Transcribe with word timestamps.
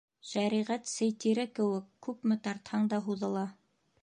Шәриғәт 0.27 0.89
сей 0.91 1.13
тире 1.25 1.45
кеүек: 1.59 1.93
күпме 2.09 2.39
тартһаң 2.49 2.93
да 2.97 3.05
һуҙыла. 3.09 3.49